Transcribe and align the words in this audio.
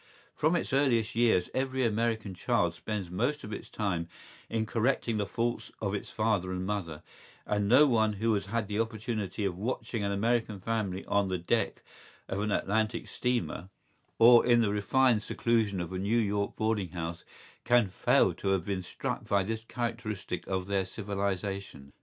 ¬Ý 0.01 0.03
From 0.39 0.55
its 0.55 0.73
earliest 0.73 1.13
years 1.15 1.51
every 1.53 1.83
American 1.85 2.33
child 2.33 2.73
spends 2.73 3.11
most 3.11 3.43
of 3.43 3.53
its 3.53 3.69
time 3.69 4.09
in 4.49 4.65
correcting 4.65 5.17
the 5.17 5.27
faults 5.27 5.71
of 5.79 5.93
its 5.93 6.09
father 6.09 6.51
and 6.51 6.65
mother; 6.65 7.03
and 7.45 7.67
no 7.69 7.85
one 7.85 8.13
who 8.13 8.33
has 8.33 8.47
had 8.47 8.67
the 8.67 8.79
opportunity 8.79 9.45
of 9.45 9.55
watching 9.55 10.03
an 10.03 10.11
American 10.11 10.59
family 10.59 11.05
on 11.05 11.27
the 11.27 11.37
deck 11.37 11.83
of 12.27 12.39
an 12.41 12.51
Atlantic 12.51 13.07
steamer, 13.07 13.69
or 14.17 14.43
in 14.43 14.61
the 14.61 14.71
refined 14.73 15.21
seclusion 15.21 15.79
of 15.79 15.93
a 15.93 15.99
New 15.99 16.17
York 16.17 16.55
boarding 16.55 16.89
house, 16.89 17.23
can 17.63 17.87
fail 17.87 18.33
to 18.33 18.47
have 18.47 18.65
been 18.65 18.81
struck 18.81 19.27
by 19.27 19.43
this 19.43 19.63
characteristic 19.65 20.47
of 20.47 20.65
their 20.65 20.83
civilization. 20.83 21.93